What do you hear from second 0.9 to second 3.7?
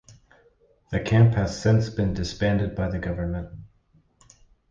camp has since been disbanded by the government.